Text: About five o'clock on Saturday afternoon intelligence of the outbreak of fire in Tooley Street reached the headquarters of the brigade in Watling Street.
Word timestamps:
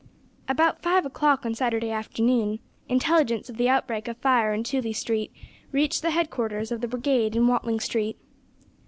About 0.47 0.81
five 0.81 1.05
o'clock 1.05 1.45
on 1.45 1.53
Saturday 1.53 1.91
afternoon 1.91 2.57
intelligence 2.89 3.51
of 3.51 3.57
the 3.57 3.69
outbreak 3.69 4.07
of 4.07 4.17
fire 4.17 4.51
in 4.51 4.63
Tooley 4.63 4.93
Street 4.93 5.31
reached 5.71 6.01
the 6.01 6.09
headquarters 6.09 6.71
of 6.71 6.81
the 6.81 6.87
brigade 6.87 7.35
in 7.35 7.45
Watling 7.45 7.79
Street. 7.79 8.17